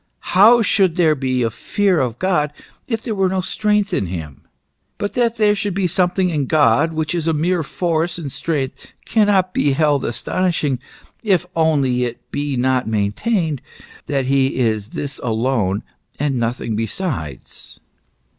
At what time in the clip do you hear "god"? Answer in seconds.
2.17-2.51, 6.47-6.91